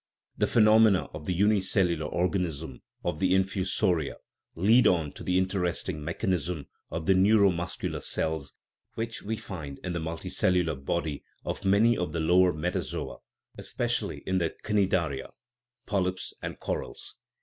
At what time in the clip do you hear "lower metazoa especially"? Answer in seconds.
12.19-14.23